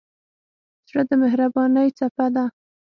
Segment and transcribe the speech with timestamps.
[0.87, 2.45] زړه د مهربانۍ څپه ده.